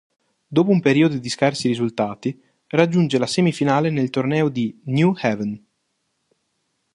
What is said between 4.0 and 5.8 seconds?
torneo di New Haven.